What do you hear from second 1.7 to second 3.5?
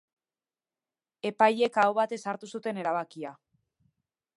aho batez hartu zuten erabakia.